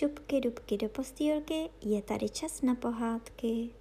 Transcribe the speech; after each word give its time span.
šupky 0.00 0.40
dubky 0.40 0.76
do 0.76 0.88
postýlky, 0.88 1.70
je 1.82 2.02
tady 2.02 2.28
čas 2.28 2.62
na 2.62 2.74
pohádky. 2.74 3.74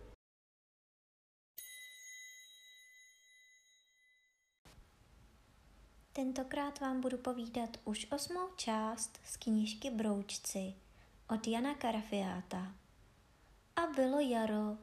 Tentokrát 6.13 6.79
vám 6.79 7.01
budu 7.01 7.17
povídat 7.17 7.69
už 7.85 8.07
osmou 8.11 8.47
část 8.55 9.19
z 9.25 9.37
knížky 9.37 9.89
Broučci 9.89 10.73
od 11.29 11.47
Jana 11.47 11.75
Karafiáta. 11.75 12.75
A 13.75 13.81
bylo 13.95 14.19
jaro, 14.19 14.77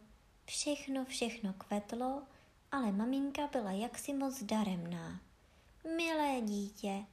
všechno, 0.44 1.04
všechno 1.04 1.52
kvetlo, 1.52 2.22
ale 2.72 2.92
maminka 2.92 3.46
byla 3.52 3.70
jaksi 3.70 4.14
moc 4.14 4.42
daremná. 4.42 5.20
Milé 5.96 6.40
dítě, 6.40 7.04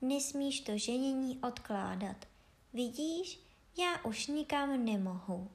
nesmíš 0.00 0.60
to 0.60 0.78
ženění 0.78 1.38
odkládat. 1.38 2.16
Vidíš, 2.72 3.51
já 3.78 4.04
už 4.04 4.26
nikam 4.26 4.84
nemohu. 4.84 5.50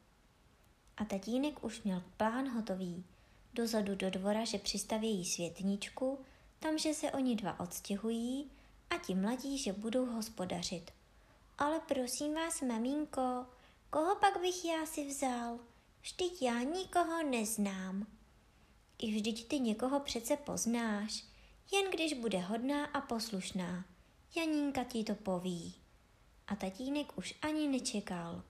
A 0.97 1.05
tatínek 1.05 1.63
už 1.63 1.83
měl 1.83 2.03
plán 2.17 2.49
hotový. 2.49 3.05
Dozadu 3.53 3.95
do 3.95 4.09
dvora, 4.09 4.45
že 4.45 4.57
přistavějí 4.57 5.25
světničku, 5.25 6.19
tam, 6.59 6.77
že 6.77 6.93
se 6.93 7.11
oni 7.11 7.35
dva 7.35 7.59
odstěhují 7.59 8.51
a 8.89 8.97
ti 8.97 9.15
mladí, 9.15 9.57
že 9.57 9.73
budou 9.73 10.05
hospodařit. 10.05 10.91
Ale 11.57 11.79
prosím 11.79 12.33
vás, 12.33 12.61
maminko, 12.61 13.45
koho 13.89 14.15
pak 14.15 14.41
bych 14.41 14.65
já 14.65 14.85
si 14.85 15.07
vzal? 15.07 15.59
Vždyť 16.01 16.41
já 16.41 16.59
nikoho 16.59 17.23
neznám. 17.23 18.07
I 18.99 19.15
vždyť 19.15 19.47
ty 19.47 19.59
někoho 19.59 19.99
přece 19.99 20.37
poznáš, 20.37 21.23
jen 21.71 21.91
když 21.91 22.13
bude 22.13 22.39
hodná 22.39 22.85
a 22.85 23.01
poslušná. 23.01 23.85
Janínka 24.35 24.83
ti 24.83 25.03
to 25.03 25.15
poví. 25.15 25.75
A 26.47 26.55
tatínek 26.55 27.17
už 27.17 27.35
ani 27.41 27.67
nečekal. 27.67 28.43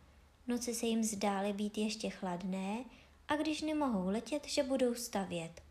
Noci 0.48 0.74
se 0.74 0.86
jim 0.86 1.04
zdály 1.04 1.54
být 1.54 1.78
ještě 1.78 2.10
chladné 2.10 2.86
a 3.28 3.36
když 3.36 3.62
nemohou 3.62 4.08
letět, 4.08 4.48
že 4.48 4.64
budou 4.64 4.96
stavět. 4.96 5.62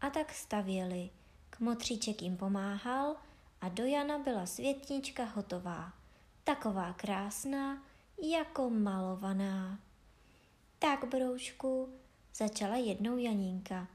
A 0.00 0.10
tak 0.10 0.34
stavěli. 0.34 1.10
Kmotříček 1.50 2.22
jim 2.22 2.36
pomáhal 2.36 3.16
a 3.60 3.68
do 3.68 3.84
Jana 3.84 4.18
byla 4.18 4.46
světnička 4.46 5.24
hotová. 5.24 5.92
Taková 6.44 6.92
krásná, 6.92 7.82
jako 8.22 8.70
malovaná. 8.70 9.78
Tak, 10.78 11.04
broučku, 11.04 11.88
začala 12.34 12.76
jednou 12.76 13.18
Janínka. 13.18 13.88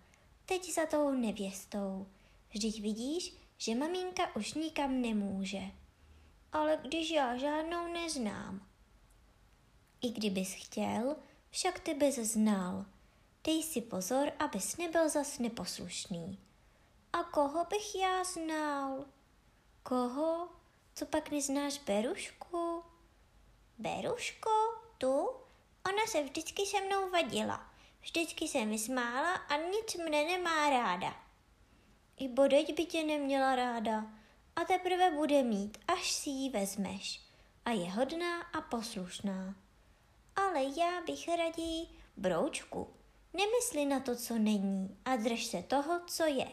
Teď 0.46 0.74
za 0.74 0.86
tou 0.86 1.12
nevěstou. 1.12 2.08
Vždyť 2.50 2.82
vidíš, 2.82 3.36
že 3.58 3.76
maminka 3.76 4.36
už 4.36 4.54
nikam 4.54 5.02
nemůže. 5.02 5.62
Ale 6.52 6.80
když 6.82 7.10
já 7.10 7.38
žádnou 7.38 7.94
neznám. 7.94 8.68
I 10.02 10.10
kdybys 10.10 10.54
chtěl, 10.54 11.16
však 11.50 11.80
ty 11.80 11.94
bys 11.94 12.16
znal. 12.16 12.86
Dej 13.44 13.64
si 13.64 13.82
pozor, 13.82 14.32
abys 14.40 14.78
nebyl 14.78 15.10
zas 15.10 15.40
neposlušný. 15.40 16.40
A 17.14 17.24
koho 17.24 17.66
bych 17.66 17.96
já 17.96 18.24
znal? 18.24 19.06
Koho? 19.84 20.50
Co 20.96 21.06
pak 21.06 21.32
neznáš 21.32 21.78
Berušku? 21.78 22.84
Beruško? 23.78 24.50
Tu? 24.98 25.30
Ona 25.86 26.08
se 26.08 26.24
vždycky 26.24 26.66
se 26.66 26.82
mnou 26.82 27.10
vadila. 27.10 27.70
Vždycky 28.02 28.48
se 28.48 28.66
mi 28.66 28.80
smála 28.80 29.34
a 29.34 29.58
nic 29.58 29.96
mne 29.96 30.24
nemá 30.24 30.70
ráda. 30.70 31.14
I 32.18 32.28
bodeď 32.28 32.76
by 32.76 32.86
tě 32.86 33.04
neměla 33.04 33.56
ráda 33.56 34.19
a 34.56 34.66
teprve 34.66 35.12
bude 35.12 35.44
mít, 35.44 35.78
až 35.88 36.12
si 36.12 36.30
ji 36.30 36.50
vezmeš. 36.50 37.22
A 37.66 37.72
je 37.72 37.92
hodná 37.92 38.42
a 38.42 38.62
poslušná. 38.62 39.56
Ale 40.36 40.64
já 40.64 41.02
bych 41.08 41.28
raději 41.38 41.88
broučku. 42.18 42.88
Nemysli 43.34 43.86
na 43.86 44.00
to, 44.00 44.16
co 44.16 44.38
není 44.38 44.98
a 45.06 45.16
drž 45.16 45.46
se 45.46 45.64
toho, 45.64 46.02
co 46.08 46.24
je. 46.24 46.48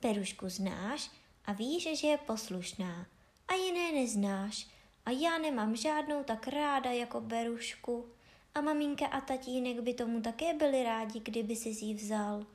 Perušku 0.00 0.48
znáš 0.48 1.10
a 1.44 1.52
víš, 1.52 2.00
že 2.00 2.06
je 2.06 2.18
poslušná 2.18 3.06
a 3.48 3.54
jiné 3.54 3.92
neznáš 3.92 4.66
a 5.06 5.10
já 5.10 5.38
nemám 5.38 5.76
žádnou 5.76 6.24
tak 6.24 6.48
ráda 6.48 6.90
jako 6.90 7.20
Berušku. 7.20 8.08
A 8.54 8.60
maminka 8.60 9.06
a 9.06 9.20
tatínek 9.20 9.80
by 9.80 9.94
tomu 9.94 10.20
také 10.20 10.54
byli 10.54 10.82
rádi, 10.82 11.20
kdyby 11.20 11.56
si 11.56 11.68
ji 11.68 11.94
vzal. 11.94 12.46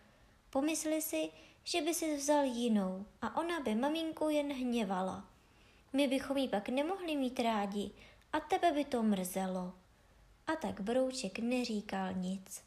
Pomysli 0.50 1.02
si, 1.02 1.30
že 1.64 1.82
by 1.82 1.94
si 1.94 2.18
vzal 2.18 2.46
jinou 2.46 3.06
a 3.22 3.38
ona 3.38 3.60
by 3.60 3.76
maminku 3.76 4.30
jen 4.30 4.54
hněvala. 4.54 5.26
My 5.94 6.08
bychom 6.08 6.38
ji 6.38 6.48
pak 6.48 6.70
nemohli 6.70 7.16
mít 7.16 7.40
rádi 7.40 7.92
a 8.34 8.40
tebe 8.40 8.72
by 8.72 8.86
to 8.86 9.04
mrzelo. 9.04 9.74
A 10.48 10.56
tak 10.56 10.82
Brouček 10.82 11.40
neříkal 11.40 12.14
nic. 12.14 12.64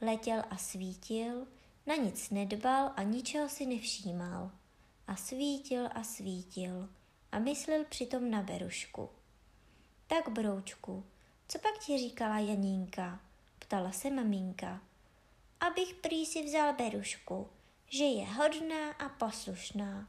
Letěl 0.00 0.42
a 0.50 0.56
svítil, 0.56 1.46
na 1.86 1.94
nic 1.94 2.30
nedbal 2.30 2.92
a 2.96 3.02
ničeho 3.02 3.48
si 3.48 3.66
nevšímal. 3.66 4.50
A 5.06 5.16
svítil 5.16 5.88
a 5.94 6.02
svítil 6.02 6.88
a 7.32 7.38
myslel 7.38 7.84
přitom 7.84 8.30
na 8.30 8.42
Berušku. 8.42 9.08
Tak, 10.06 10.28
Broučku, 10.28 11.04
co 11.48 11.58
pak 11.58 11.78
ti 11.78 11.98
říkala 11.98 12.38
Janínka? 12.38 13.20
Ptala 13.58 13.92
se 13.92 14.10
maminka. 14.10 14.80
Abych 15.60 15.94
prý 15.94 16.26
si 16.26 16.42
vzal 16.42 16.74
Berušku, 16.74 17.48
že 17.88 18.04
je 18.04 18.26
hodná 18.26 18.92
a 18.92 19.08
poslušná. 19.08 20.08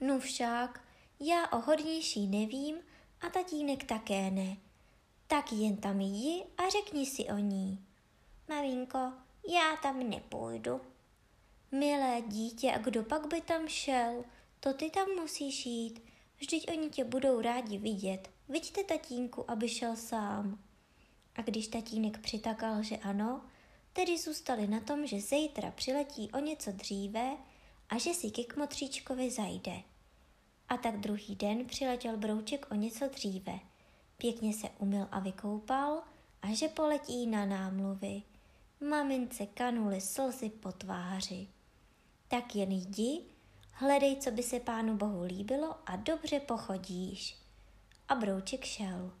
No 0.00 0.18
však, 0.18 0.84
já 1.20 1.48
o 1.48 1.58
hodnější 1.58 2.26
nevím 2.26 2.76
a 3.20 3.28
tatínek 3.28 3.84
také 3.84 4.30
ne. 4.30 4.56
Tak 5.26 5.52
jen 5.52 5.76
tam 5.76 6.00
jdi 6.00 6.44
a 6.58 6.68
řekni 6.68 7.06
si 7.06 7.24
o 7.24 7.38
ní. 7.38 7.84
Maminko, 8.48 9.12
já 9.48 9.76
tam 9.82 10.10
nepůjdu. 10.10 10.80
Milé 11.72 12.22
dítě, 12.26 12.72
a 12.72 12.78
kdo 12.78 13.02
pak 13.02 13.26
by 13.26 13.40
tam 13.40 13.68
šel? 13.68 14.24
To 14.60 14.74
ty 14.74 14.90
tam 14.90 15.08
musíš 15.20 15.66
jít. 15.66 16.02
Vždyť 16.38 16.70
oni 16.70 16.90
tě 16.90 17.04
budou 17.04 17.40
rádi 17.40 17.78
vidět. 17.78 18.30
Vidíte 18.48 18.84
tatínku, 18.84 19.50
aby 19.50 19.68
šel 19.68 19.96
sám. 19.96 20.58
A 21.34 21.42
když 21.42 21.68
tatínek 21.68 22.18
přitakal, 22.18 22.82
že 22.82 22.96
ano, 22.96 23.44
tedy 23.92 24.18
zůstali 24.18 24.66
na 24.66 24.80
tom, 24.80 25.06
že 25.06 25.20
zítra 25.20 25.70
přiletí 25.70 26.30
o 26.32 26.38
něco 26.38 26.72
dříve 26.72 27.36
a 27.88 27.98
že 27.98 28.14
si 28.14 28.30
ke 28.30 28.44
kmotříčkovi 28.44 29.30
zajde. 29.30 29.82
A 30.68 30.76
tak 30.76 31.00
druhý 31.00 31.36
den 31.36 31.64
přiletěl 31.64 32.16
Brouček 32.16 32.66
o 32.70 32.74
něco 32.74 33.08
dříve. 33.08 33.58
Pěkně 34.16 34.52
se 34.52 34.68
umyl 34.78 35.08
a 35.10 35.20
vykoupal 35.20 36.02
a 36.42 36.54
že 36.54 36.68
poletí 36.68 37.26
na 37.26 37.46
námluvy. 37.46 38.22
Mamince 38.80 39.46
kanuly 39.46 40.00
slzy 40.00 40.50
po 40.50 40.72
tváři. 40.72 41.48
Tak 42.28 42.54
jen 42.56 42.72
jdi, 42.72 43.22
hledej, 43.72 44.16
co 44.16 44.30
by 44.30 44.42
se 44.42 44.60
pánu 44.60 44.96
bohu 44.96 45.22
líbilo 45.22 45.74
a 45.86 45.96
dobře 45.96 46.40
pochodíš. 46.40 47.36
A 48.08 48.14
Brouček 48.14 48.64
šel. 48.64 49.12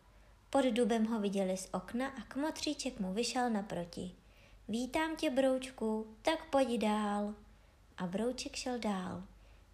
Pod 0.50 0.64
dubem 0.64 1.06
ho 1.06 1.20
viděli 1.20 1.56
z 1.56 1.68
okna 1.72 2.08
a 2.08 2.20
kmotříček 2.22 3.00
mu 3.00 3.12
vyšel 3.12 3.50
naproti. 3.50 4.21
Vítám 4.68 5.16
tě, 5.16 5.30
Broučku, 5.30 6.16
tak 6.22 6.50
pojď 6.50 6.68
dál. 6.80 7.34
A 7.96 8.06
Brouček 8.06 8.56
šel 8.56 8.78
dál. 8.78 9.22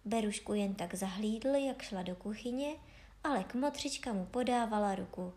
Berušku 0.05 0.53
jen 0.53 0.75
tak 0.75 0.95
zahlídl, 0.95 1.49
jak 1.55 1.81
šla 1.81 2.03
do 2.03 2.15
kuchyně, 2.15 2.75
ale 3.23 3.43
kmotřička 3.43 4.13
mu 4.13 4.25
podávala 4.25 4.95
ruku. 4.95 5.33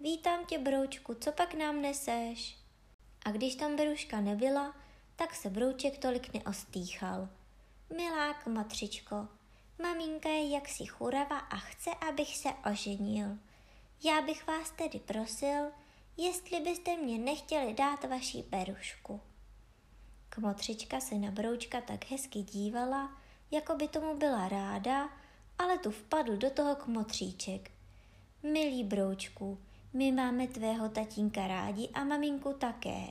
Vítám 0.00 0.44
tě, 0.46 0.58
Broučku, 0.58 1.14
co 1.14 1.32
pak 1.32 1.54
nám 1.54 1.82
neseš? 1.82 2.56
A 3.24 3.30
když 3.30 3.54
tam 3.54 3.76
Beruška 3.76 4.20
nebyla, 4.20 4.76
tak 5.16 5.34
se 5.34 5.50
Brouček 5.50 5.98
tolik 5.98 6.34
neostýchal. 6.34 7.28
Milá 7.96 8.34
kmotřičko, 8.34 9.28
maminka 9.82 10.28
je 10.28 10.50
jaksi 10.50 10.86
churava 10.86 11.38
a 11.38 11.56
chce, 11.56 11.90
abych 12.08 12.36
se 12.36 12.48
oženil. 12.70 13.38
Já 14.04 14.22
bych 14.22 14.46
vás 14.46 14.70
tedy 14.70 14.98
prosil, 14.98 15.70
jestli 16.16 16.60
byste 16.60 16.96
mě 16.96 17.18
nechtěli 17.18 17.74
dát 17.74 18.04
vaší 18.04 18.42
Berušku. 18.42 19.20
Kmotřička 20.28 21.00
se 21.00 21.14
na 21.14 21.30
Broučka 21.30 21.80
tak 21.80 22.10
hezky 22.10 22.42
dívala, 22.42 23.20
jako 23.50 23.74
by 23.74 23.88
tomu 23.88 24.16
byla 24.16 24.48
ráda, 24.48 25.08
ale 25.58 25.78
tu 25.78 25.90
vpadl 25.90 26.36
do 26.36 26.50
toho 26.50 26.76
kmotříček. 26.76 27.70
Milý 28.42 28.84
Broučku, 28.84 29.58
my 29.92 30.12
máme 30.12 30.46
tvého 30.46 30.88
tatínka 30.88 31.46
rádi 31.46 31.88
a 31.94 32.04
maminku 32.04 32.52
také. 32.52 33.06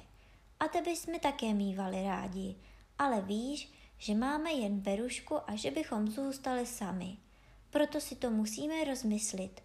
A 0.59 0.67
tebe 0.67 0.91
jsme 0.91 1.19
také 1.19 1.53
mývali 1.53 2.03
rádi, 2.03 2.55
ale 2.99 3.21
víš, 3.21 3.73
že 3.97 4.15
máme 4.15 4.51
jen 4.51 4.79
Berušku 4.79 5.49
a 5.49 5.55
že 5.55 5.71
bychom 5.71 6.07
zůstali 6.07 6.65
sami. 6.65 7.17
Proto 7.69 8.01
si 8.01 8.15
to 8.15 8.31
musíme 8.31 8.83
rozmyslit. 8.83 9.61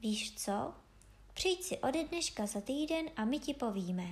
Víš 0.00 0.34
co? 0.34 0.74
Přijď 1.40 1.62
si 1.62 1.78
ode 1.78 2.04
dneška 2.04 2.46
za 2.46 2.60
týden 2.60 3.06
a 3.16 3.24
my 3.24 3.38
ti 3.38 3.54
povíme. 3.54 4.06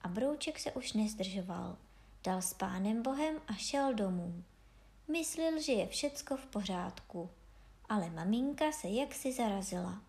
A 0.00 0.08
Brouček 0.08 0.58
se 0.58 0.72
už 0.72 0.92
nezdržoval. 0.92 1.78
Dal 2.24 2.42
s 2.42 2.54
pánem 2.54 3.02
Bohem 3.02 3.40
a 3.48 3.54
šel 3.54 3.94
domů. 3.94 4.44
Myslil, 5.08 5.62
že 5.62 5.72
je 5.72 5.86
všecko 5.86 6.36
v 6.36 6.46
pořádku, 6.46 7.30
ale 7.88 8.10
maminka 8.10 8.72
se 8.72 8.88
jaksi 8.88 9.32
zarazila. 9.32 10.02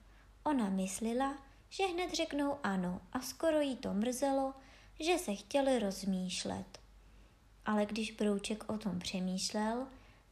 Ona 0.44 0.70
myslela, 0.70 1.38
že 1.70 1.86
hned 1.86 2.14
řeknou 2.14 2.58
ano 2.64 3.02
a 3.14 3.22
skoro 3.22 3.62
jí 3.62 3.78
to 3.78 3.94
mrzelo, 3.94 4.54
že 5.00 5.18
se 5.18 5.36
chtěli 5.36 5.80
rozmýšlet. 5.80 6.80
Ale 7.66 7.86
když 7.86 8.12
Brouček 8.12 8.70
o 8.70 8.78
tom 8.78 9.00
přemýšlel, 9.00 9.88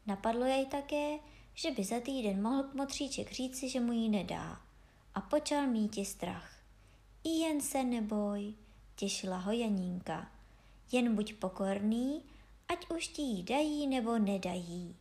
napadlo 0.05 0.45
jej 0.45 0.65
také, 0.65 1.17
že 1.53 1.71
by 1.71 1.83
za 1.83 1.99
týden 1.99 2.41
mohl 2.41 2.63
kmotříček 2.63 3.31
říci, 3.31 3.69
že 3.69 3.79
mu 3.79 3.91
ji 3.91 4.09
nedá. 4.09 4.70
A 5.15 5.21
počal 5.21 5.67
mít 5.67 6.05
strach. 6.05 6.53
I 7.23 7.29
jen 7.29 7.61
se 7.61 7.83
neboj, 7.83 8.53
těšila 8.95 9.37
ho 9.37 9.51
Janínka. 9.51 10.31
Jen 10.91 11.15
buď 11.15 11.33
pokorný, 11.33 12.21
ať 12.69 12.89
už 12.89 13.07
ti 13.07 13.21
ji 13.21 13.43
dají 13.43 13.87
nebo 13.87 14.19
nedají. 14.19 14.95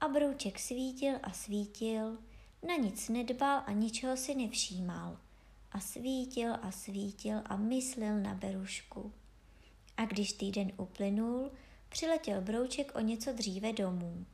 A 0.00 0.08
Brouček 0.08 0.58
svítil 0.58 1.14
a 1.22 1.32
svítil, 1.32 2.18
na 2.66 2.74
nic 2.74 3.08
nedbal 3.08 3.62
a 3.66 3.72
ničeho 3.72 4.16
si 4.16 4.34
nevšímal. 4.34 5.18
A 5.72 5.80
svítil 5.80 6.54
a 6.62 6.70
svítil 6.70 7.42
a 7.44 7.56
myslel 7.56 8.20
na 8.20 8.34
Berušku. 8.34 9.12
A 9.96 10.04
když 10.04 10.32
týden 10.32 10.72
uplynul, 10.76 11.50
přiletěl 11.88 12.40
Brouček 12.40 12.92
o 12.94 13.00
něco 13.00 13.32
dříve 13.32 13.72
domů. 13.72 14.26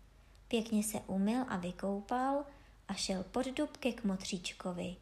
Pěkně 0.48 0.82
se 0.82 1.00
umyl 1.00 1.44
a 1.48 1.56
vykoupal 1.56 2.44
a 2.88 2.94
šel 2.94 3.24
pod 3.24 3.46
dub 3.46 3.76
ke 3.76 3.92
kmotříčkovi. 3.92 4.96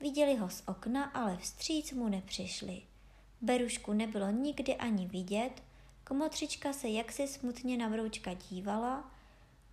Viděli 0.00 0.36
ho 0.36 0.50
z 0.50 0.62
okna, 0.66 1.04
ale 1.04 1.36
vstříc 1.36 1.92
mu 1.92 2.08
nepřišli. 2.08 2.82
Berušku 3.40 3.92
nebylo 3.92 4.30
nikdy 4.30 4.76
ani 4.76 5.06
vidět, 5.06 5.62
kmotřička 6.04 6.72
se 6.72 6.88
jaksi 6.88 7.26
smutně 7.28 7.76
na 7.76 7.88
Broučka 7.88 8.34
dívala 8.34 9.10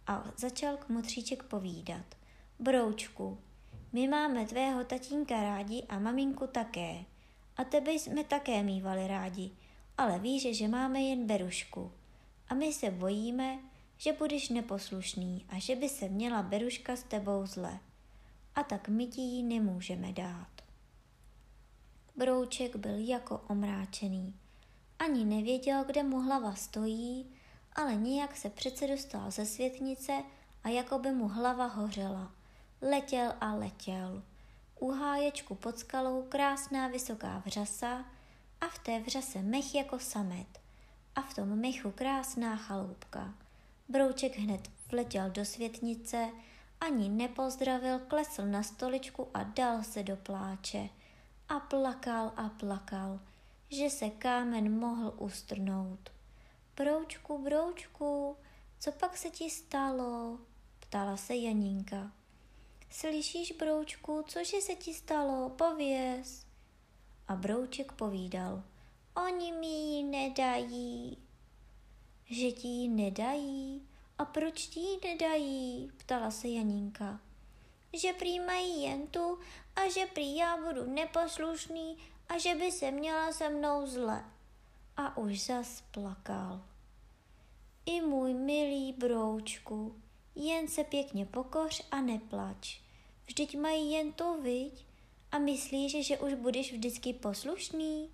a 0.07 0.23
začal 0.37 0.77
kmotříček 0.77 1.43
povídat. 1.43 2.05
Broučku, 2.59 3.37
my 3.93 4.07
máme 4.07 4.45
tvého 4.45 4.83
tatínka 4.83 5.43
rádi 5.43 5.83
a 5.89 5.99
maminku 5.99 6.47
také. 6.47 7.05
A 7.57 7.63
tebe 7.63 7.91
jsme 7.91 8.23
také 8.23 8.63
mývali 8.63 9.07
rádi, 9.07 9.51
ale 9.97 10.19
víš, 10.19 10.57
že 10.57 10.67
máme 10.67 11.01
jen 11.01 11.27
Berušku. 11.27 11.91
A 12.49 12.53
my 12.53 12.73
se 12.73 12.91
bojíme, 12.91 13.59
že 13.97 14.13
budeš 14.13 14.49
neposlušný 14.49 15.45
a 15.49 15.59
že 15.59 15.75
by 15.75 15.89
se 15.89 16.09
měla 16.09 16.41
Beruška 16.41 16.95
s 16.95 17.03
tebou 17.03 17.45
zle. 17.45 17.79
A 18.55 18.63
tak 18.63 18.89
my 18.89 19.07
ti 19.07 19.21
ji 19.21 19.43
nemůžeme 19.43 20.13
dát. 20.13 20.47
Brouček 22.15 22.75
byl 22.75 22.97
jako 22.97 23.41
omráčený. 23.49 24.33
Ani 24.99 25.25
nevěděl, 25.25 25.83
kde 25.83 26.03
mu 26.03 26.21
hlava 26.21 26.55
stojí, 26.55 27.25
ale 27.75 27.95
nějak 27.95 28.37
se 28.37 28.49
přece 28.49 28.87
dostal 28.87 29.31
ze 29.31 29.45
světnice 29.45 30.23
a 30.63 30.69
jako 30.69 30.99
by 30.99 31.11
mu 31.11 31.27
hlava 31.27 31.65
hořela. 31.65 32.31
Letěl 32.81 33.33
a 33.41 33.53
letěl. 33.55 34.23
U 34.79 34.91
háječku 34.91 35.55
pod 35.55 35.79
skalou 35.79 36.23
krásná 36.23 36.87
vysoká 36.87 37.41
vřasa 37.45 38.05
a 38.61 38.67
v 38.67 38.79
té 38.79 38.99
vřase 38.99 39.41
mech 39.41 39.75
jako 39.75 39.99
samet 39.99 40.59
a 41.15 41.21
v 41.21 41.33
tom 41.33 41.61
mechu 41.61 41.91
krásná 41.91 42.55
chaloupka. 42.55 43.33
Brouček 43.89 44.37
hned 44.37 44.69
vletěl 44.91 45.29
do 45.29 45.45
světnice, 45.45 46.29
ani 46.81 47.09
nepozdravil, 47.09 47.99
klesl 47.99 48.45
na 48.45 48.63
stoličku 48.63 49.27
a 49.33 49.43
dal 49.43 49.83
se 49.83 50.03
do 50.03 50.15
pláče. 50.15 50.89
A 51.49 51.59
plakal 51.59 52.31
a 52.35 52.49
plakal, 52.49 53.19
že 53.69 53.89
se 53.89 54.09
kámen 54.09 54.79
mohl 54.79 55.13
ustrnout. 55.17 56.09
Broučku, 56.75 57.43
broučku, 57.43 58.37
co 58.79 58.91
pak 58.91 59.17
se 59.17 59.29
ti 59.29 59.49
stalo? 59.49 60.39
ptala 60.79 61.17
se 61.17 61.35
Janínka. 61.35 62.11
Slyšíš, 62.89 63.51
broučku, 63.51 64.23
cože 64.27 64.61
se 64.61 64.75
ti 64.75 64.93
stalo? 64.93 65.49
Pověz. 65.49 66.45
A 67.27 67.35
brouček 67.35 67.91
povídal. 67.91 68.63
Oni 69.27 69.51
mi 69.51 69.67
ji 69.67 70.03
nedají. 70.03 71.26
Že 72.29 72.51
ti 72.51 72.67
ji 72.67 72.87
nedají? 72.87 73.81
A 74.17 74.25
proč 74.25 74.67
ti 74.67 74.79
ji 74.79 74.99
nedají? 75.03 75.91
Ptala 75.97 76.31
se 76.31 76.47
Janínka. 76.47 77.19
Že 77.93 78.13
prý 78.13 78.39
mají 78.39 78.83
jen 78.83 79.07
tu 79.07 79.39
a 79.75 79.89
že 79.89 80.05
prý 80.05 80.35
já 80.35 80.57
budu 80.57 80.93
neposlušný 80.93 81.97
a 82.29 82.37
že 82.37 82.55
by 82.55 82.71
se 82.71 82.91
měla 82.91 83.31
se 83.31 83.49
mnou 83.49 83.87
zle. 83.87 84.25
A 84.97 85.17
už 85.17 85.45
zas 85.45 85.83
plakal. 85.91 86.61
I 87.85 88.01
můj 88.01 88.33
milý 88.33 88.93
broučku, 88.93 89.95
jen 90.35 90.67
se 90.67 90.83
pěkně 90.83 91.25
pokoř 91.25 91.87
a 91.91 92.01
neplač. 92.01 92.79
Vždyť 93.25 93.57
mají 93.57 93.91
jen 93.91 94.13
to, 94.13 94.37
viď? 94.41 94.85
A 95.31 95.39
myslíš, 95.39 96.07
že 96.07 96.17
už 96.17 96.33
budeš 96.33 96.73
vždycky 96.73 97.13
poslušný? 97.13 98.09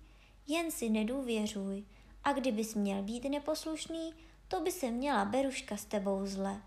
Jen 0.46 0.70
si 0.70 0.90
nedůvěřuj. 0.90 1.84
A 2.24 2.32
kdybys 2.32 2.74
měl 2.74 3.02
být 3.02 3.24
neposlušný, 3.24 4.14
to 4.48 4.60
by 4.60 4.72
se 4.72 4.90
měla 4.90 5.24
Beruška 5.24 5.76
s 5.76 5.84
tebou 5.84 6.26
zle. 6.26 6.62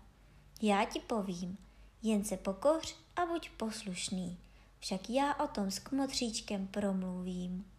Já 0.62 0.84
ti 0.84 1.00
povím, 1.00 1.58
jen 2.02 2.24
se 2.24 2.36
pokoř 2.36 2.96
a 3.16 3.26
buď 3.26 3.50
poslušný. 3.50 4.38
Však 4.78 5.10
já 5.10 5.34
o 5.34 5.48
tom 5.48 5.70
s 5.70 5.78
kmotříčkem 5.78 6.66
promluvím. 6.66 7.70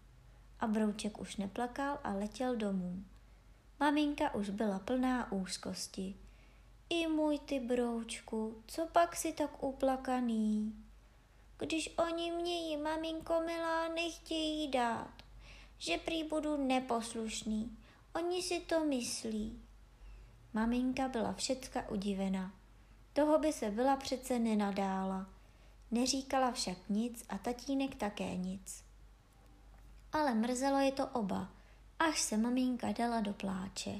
A 0.59 0.67
Brouček 0.67 1.21
už 1.21 1.35
neplakal 1.35 1.99
a 2.03 2.13
letěl 2.13 2.55
domů. 2.55 3.03
Maminka 3.79 4.33
už 4.33 4.49
byla 4.49 4.79
plná 4.79 5.31
úzkosti. 5.31 6.15
I 6.89 7.07
můj 7.07 7.39
ty 7.39 7.59
broučku, 7.59 8.63
co 8.67 8.87
pak 8.87 9.15
si 9.15 9.33
tak 9.33 9.63
uplakaný? 9.63 10.73
Když 11.57 11.93
oni 11.97 12.31
mě 12.31 12.69
jí, 12.69 12.77
maminko 12.77 13.41
milá, 13.45 13.87
nechtějí 13.87 14.67
dát, 14.67 15.13
že 15.79 15.97
prý 15.97 16.23
budu 16.23 16.57
neposlušný. 16.57 17.77
Oni 18.15 18.43
si 18.43 18.59
to 18.59 18.85
myslí. 18.85 19.61
Maminka 20.53 21.07
byla 21.07 21.33
všecka 21.33 21.89
udivena. 21.89 22.53
Toho 23.13 23.39
by 23.39 23.53
se 23.53 23.71
byla 23.71 23.95
přece 23.95 24.39
nenadála. 24.39 25.29
Neříkala 25.91 26.51
však 26.51 26.77
nic 26.89 27.25
a 27.29 27.37
tatínek 27.37 27.95
také 27.95 28.35
nic. 28.35 28.83
Ale 30.13 30.33
mrzelo 30.33 30.77
je 30.77 30.91
to 30.91 31.07
oba, 31.07 31.49
až 31.99 32.21
se 32.21 32.37
maminka 32.37 32.91
dala 32.91 33.21
do 33.21 33.33
pláče. 33.33 33.91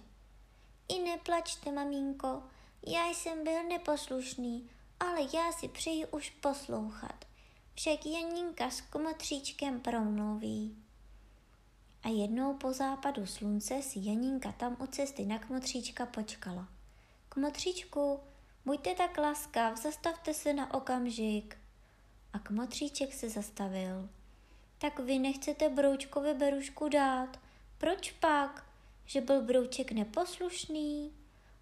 I 0.88 1.00
neplačte, 1.00 1.72
maminko, 1.72 2.44
já 2.88 3.08
jsem 3.08 3.44
byl 3.44 3.64
neposlušný, 3.64 4.70
ale 5.00 5.22
já 5.22 5.52
si 5.52 5.68
přeji 5.68 6.06
už 6.06 6.30
poslouchat. 6.30 7.26
Však 7.76 8.06
Janinka 8.06 8.70
s 8.70 8.82
komotříčkem 8.82 9.80
promluví. 9.80 10.89
A 12.04 12.10
jednou 12.10 12.54
po 12.54 12.74
západu 12.74 13.26
slunce 13.26 13.82
si 13.82 14.00
Janinka 14.02 14.52
tam 14.52 14.78
u 14.80 14.88
cesty 14.88 15.26
na 15.26 15.40
kmotříčka 15.40 16.06
počkala. 16.06 16.68
Kmotříčku, 17.30 18.20
buďte 18.66 18.96
tak 18.96 19.18
laskav, 19.18 19.78
zastavte 19.78 20.34
se 20.34 20.54
na 20.54 20.74
okamžik. 20.74 21.58
A 22.34 22.40
kmotříček 22.40 23.14
se 23.14 23.30
zastavil. 23.30 24.10
Tak 24.78 25.00
vy 25.00 25.20
nechcete 25.20 25.70
Broučkovi 25.70 26.34
berušku 26.34 26.90
dát. 26.90 27.40
Proč 27.78 28.12
pak? 28.12 28.66
Že 29.06 29.22
byl 29.22 29.42
Brouček 29.42 29.92
neposlušný? 29.92 31.14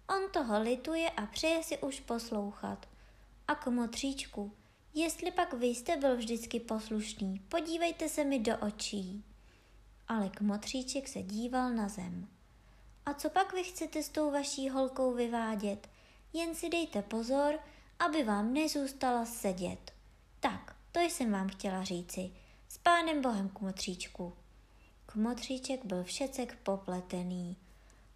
On 0.08 0.30
toho 0.30 0.60
lituje 0.60 1.10
a 1.10 1.26
přeje 1.26 1.62
si 1.62 1.78
už 1.78 2.00
poslouchat. 2.00 2.88
A 3.48 3.54
kmotříčku, 3.54 4.52
jestli 4.94 5.30
pak 5.30 5.52
vy 5.52 5.66
jste 5.66 5.96
byl 5.96 6.16
vždycky 6.16 6.60
poslušný, 6.60 7.38
podívejte 7.48 8.08
se 8.08 8.24
mi 8.24 8.38
do 8.38 8.58
očí. 8.58 9.24
Ale 10.08 10.28
kmotříček 10.28 11.08
se 11.08 11.22
díval 11.22 11.70
na 11.70 11.88
zem. 11.88 12.28
A 13.06 13.14
co 13.14 13.30
pak 13.30 13.52
vy 13.52 13.64
chcete 13.64 14.02
s 14.02 14.08
tou 14.08 14.30
vaší 14.30 14.68
holkou 14.68 15.14
vyvádět? 15.14 15.88
Jen 16.32 16.54
si 16.54 16.68
dejte 16.68 17.02
pozor, 17.02 17.58
aby 17.98 18.24
vám 18.24 18.52
nezůstala 18.52 19.26
sedět. 19.26 19.92
Tak, 20.40 20.76
to 20.92 21.00
jsem 21.00 21.32
vám 21.32 21.48
chtěla 21.48 21.84
říci. 21.84 22.30
S 22.68 22.78
pánem 22.78 23.22
bohem 23.22 23.48
kmotříčku. 23.48 24.32
Kmotříček 25.06 25.84
byl 25.84 26.04
všecek 26.04 26.58
popletený. 26.62 27.56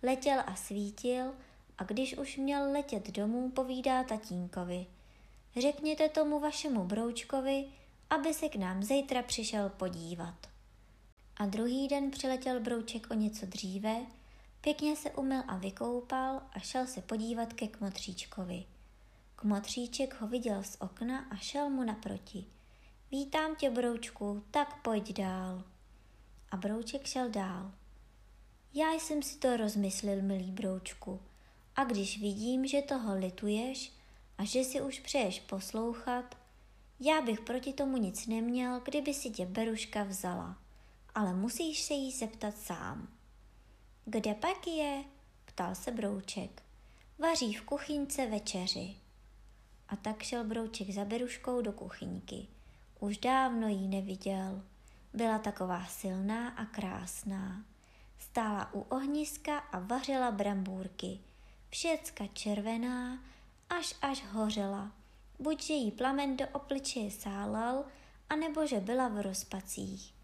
Letěl 0.02 0.42
a 0.46 0.56
svítil, 0.56 1.34
a 1.78 1.84
když 1.84 2.18
už 2.18 2.36
měl 2.36 2.72
letět 2.72 3.10
domů, 3.10 3.50
povídá 3.50 4.04
tatínkovi. 4.04 4.86
Řekněte 5.60 6.08
tomu 6.08 6.40
vašemu 6.40 6.84
broučkovi, 6.84 7.64
aby 8.10 8.34
se 8.34 8.48
k 8.48 8.56
nám 8.56 8.82
zítra 8.82 9.22
přišel 9.22 9.68
podívat. 9.68 10.51
A 11.42 11.46
druhý 11.46 11.88
den 11.88 12.10
přiletěl 12.10 12.60
brouček 12.60 13.06
o 13.10 13.14
něco 13.14 13.46
dříve, 13.46 13.96
pěkně 14.60 14.96
se 14.96 15.10
umyl 15.10 15.42
a 15.48 15.56
vykoupal 15.56 16.42
a 16.52 16.58
šel 16.58 16.86
se 16.86 17.02
podívat 17.02 17.52
ke 17.52 17.68
kmotříčkovi. 17.68 18.64
Kmotříček 19.36 20.20
ho 20.20 20.28
viděl 20.28 20.62
z 20.62 20.76
okna 20.80 21.18
a 21.30 21.36
šel 21.36 21.70
mu 21.70 21.84
naproti. 21.84 22.44
Vítám 23.10 23.56
tě, 23.56 23.70
broučku, 23.70 24.44
tak 24.50 24.82
pojď 24.82 25.12
dál. 25.12 25.64
A 26.50 26.56
brouček 26.56 27.06
šel 27.06 27.30
dál. 27.30 27.72
Já 28.74 28.92
jsem 28.92 29.22
si 29.22 29.38
to 29.38 29.56
rozmyslel, 29.56 30.22
milý 30.22 30.50
broučku, 30.50 31.20
a 31.76 31.84
když 31.84 32.20
vidím, 32.20 32.66
že 32.66 32.82
toho 32.82 33.14
lituješ 33.14 33.92
a 34.38 34.44
že 34.44 34.64
si 34.64 34.80
už 34.80 35.00
přeješ 35.00 35.40
poslouchat, 35.40 36.34
Já 37.00 37.20
bych 37.20 37.40
proti 37.40 37.72
tomu 37.72 37.96
nic 37.96 38.26
neměl, 38.26 38.80
kdyby 38.80 39.14
si 39.14 39.30
tě 39.30 39.46
Beruška 39.46 40.02
vzala, 40.02 40.61
ale 41.14 41.34
musíš 41.34 41.82
se 41.82 41.94
jí 41.94 42.12
zeptat 42.12 42.58
sám. 42.58 43.08
Kde 44.04 44.34
pak 44.34 44.66
je? 44.66 45.04
ptal 45.44 45.74
se 45.74 45.90
Brouček. 45.90 46.62
Vaří 47.18 47.54
v 47.54 47.62
kuchyňce 47.62 48.26
večeři. 48.26 48.96
A 49.88 49.96
tak 49.96 50.22
šel 50.22 50.44
Brouček 50.44 50.90
za 50.90 51.04
Beruškou 51.04 51.62
do 51.62 51.72
kuchyňky. 51.72 52.46
Už 53.00 53.18
dávno 53.18 53.68
jí 53.68 53.88
neviděl. 53.88 54.62
Byla 55.14 55.38
taková 55.38 55.84
silná 55.86 56.48
a 56.48 56.64
krásná. 56.64 57.64
Stála 58.18 58.74
u 58.74 58.80
ohniska 58.80 59.58
a 59.58 59.78
vařila 59.78 60.30
brambůrky. 60.30 61.18
Všecka 61.70 62.26
červená, 62.26 63.24
až 63.70 63.94
až 64.02 64.24
hořela. 64.26 64.92
Buď 65.38 65.62
že 65.62 65.72
jí 65.72 65.90
plamen 65.90 66.36
do 66.36 66.48
obličeje 66.52 67.10
sálal, 67.10 67.84
anebo 68.28 68.66
že 68.66 68.80
byla 68.80 69.08
v 69.08 69.22
rozpacích. 69.22 70.14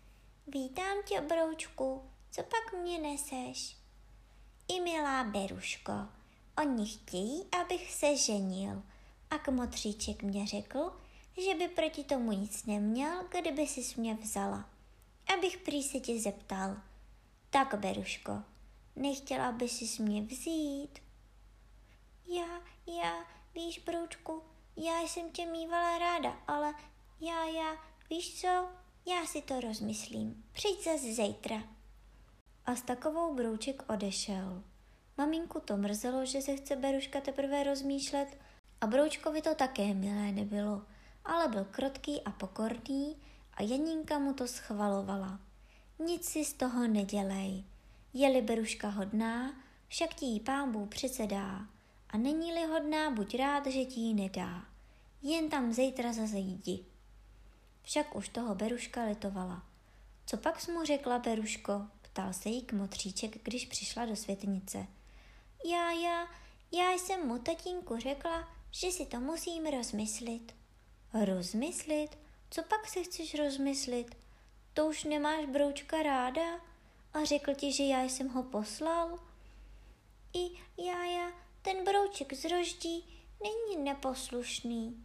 Vítám 0.53 0.97
tě, 1.05 1.21
broučku, 1.21 2.03
co 2.31 2.43
pak 2.43 2.81
mě 2.81 2.99
neseš? 2.99 3.77
I 4.69 4.81
milá 4.81 5.25
Beruško, 5.25 5.93
oni 6.63 6.87
chtějí, 6.87 7.45
abych 7.61 7.95
se 7.95 8.17
ženil. 8.17 8.83
A 9.31 9.39
kmotříček 9.39 10.23
mě 10.23 10.47
řekl, 10.47 11.01
že 11.45 11.55
by 11.55 11.69
proti 11.69 12.05
tomu 12.05 12.33
nic 12.33 12.67
neměl, 12.67 13.25
kdyby 13.31 13.67
si 13.67 14.01
mě 14.01 14.15
vzala. 14.15 14.71
Abych 15.35 15.57
prý 15.57 15.83
se 15.83 16.01
tě 16.01 16.21
zeptal. 16.21 16.77
Tak, 17.51 17.75
Beruško, 17.75 18.43
nechtěla 18.97 19.53
by 19.53 19.69
si 19.69 20.03
mě 20.03 20.23
vzít? 20.23 20.99
Já, 22.27 22.61
já, 22.87 23.25
víš, 23.55 23.79
Broučku, 23.79 24.43
já 24.77 25.01
jsem 25.01 25.31
tě 25.31 25.47
mývala 25.47 25.99
ráda, 25.99 26.37
ale 26.47 26.75
já, 27.21 27.45
já, 27.45 27.77
víš 28.11 28.41
co, 28.41 28.69
já 29.09 29.27
si 29.27 29.43
to 29.43 29.61
rozmyslím. 29.61 30.45
Přijď 30.53 30.85
zase 30.85 31.13
zítra. 31.13 31.63
A 32.67 32.77
s 32.77 32.83
takovou 32.83 33.35
Brouček 33.35 33.83
odešel. 33.89 34.63
Maminku 35.19 35.61
to 35.61 35.77
mrzelo, 35.77 36.25
že 36.25 36.43
se 36.43 36.57
chce 36.57 36.77
Beruška 36.77 37.21
teprve 37.21 37.65
rozmýšlet 37.65 38.39
a 38.81 38.87
Broučkovi 38.87 39.43
to 39.43 39.55
také 39.55 39.95
milé 39.95 40.33
nebylo, 40.33 40.83
ale 41.25 41.49
byl 41.49 41.65
krotký 41.65 42.23
a 42.23 42.31
pokorný 42.31 43.17
a 43.55 43.63
Janinka 43.63 44.19
mu 44.19 44.35
to 44.35 44.47
schvalovala. 44.47 45.41
Nic 45.99 46.25
si 46.25 46.45
z 46.45 46.53
toho 46.53 46.89
nedělej. 46.89 47.65
Je-li 48.15 48.43
Beruška 48.43 48.89
hodná, 48.89 49.53
však 49.89 50.15
ti 50.15 50.27
jí 50.27 50.41
pán 50.41 50.73
Bůh 50.73 50.89
přece 50.89 51.27
dá. 51.27 51.67
A 52.09 52.17
není-li 52.17 52.67
hodná, 52.67 53.11
buď 53.11 53.35
rád, 53.35 53.67
že 53.67 53.85
ti 53.85 54.01
ji 54.01 54.15
nedá. 54.15 54.65
Jen 55.23 55.49
tam 55.49 55.73
zítra 55.73 56.13
zase 56.13 56.39
jdi. 56.39 56.85
Však 57.89 58.17
už 58.17 58.29
toho 58.29 58.55
Beruška 58.55 59.05
litovala. 59.05 59.63
Co 60.27 60.37
pak 60.37 60.61
jsi 60.61 60.73
mu 60.73 60.85
řekla, 60.85 61.19
Beruško? 61.19 61.83
Ptal 62.03 62.33
se 62.33 62.49
jí 62.49 62.63
kmotříček, 62.63 63.45
když 63.45 63.67
přišla 63.67 64.07
do 64.07 64.17
světnice. 64.17 64.87
Já, 65.65 65.91
já, 65.91 66.29
já 66.73 66.93
jsem 66.93 67.27
mu 67.27 67.39
tatínku 67.39 67.99
řekla, 67.99 68.49
že 68.71 68.91
si 68.91 69.07
to 69.07 69.21
musím 69.21 69.67
rozmyslit. 69.67 70.55
Rozmyslit? 71.25 72.19
Co 72.51 72.63
pak 72.63 72.89
si 72.89 73.05
chceš 73.05 73.35
rozmyslit? 73.35 74.17
To 74.75 74.87
už 74.87 75.05
nemáš 75.05 75.47
broučka 75.47 76.03
ráda? 76.03 76.61
A 77.15 77.25
řekl 77.25 77.55
ti, 77.55 77.73
že 77.73 77.85
já 77.85 78.03
jsem 78.03 78.29
ho 78.29 78.43
poslal? 78.43 79.19
I 80.35 80.51
já, 80.85 81.05
já, 81.05 81.33
ten 81.63 81.85
brouček 81.85 82.35
z 82.35 82.45
roždí 82.45 83.05
není 83.43 83.85
neposlušný. 83.85 85.05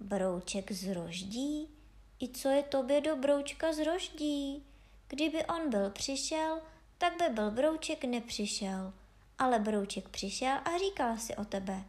Brouček 0.00 0.72
z 0.72 0.94
roždí? 0.94 1.77
I 2.20 2.28
co 2.28 2.48
je 2.48 2.62
tobě 2.62 3.00
do 3.00 3.16
broučka 3.16 3.72
z 3.72 3.84
roždí? 3.84 4.64
Kdyby 5.08 5.46
on 5.46 5.70
byl 5.70 5.90
přišel, 5.90 6.60
tak 6.98 7.12
by 7.18 7.34
byl 7.34 7.50
brouček 7.50 8.04
nepřišel. 8.04 8.92
Ale 9.38 9.58
brouček 9.58 10.08
přišel 10.08 10.56
a 10.64 10.78
říkal 10.78 11.16
si 11.16 11.36
o 11.36 11.44
tebe. 11.44 11.84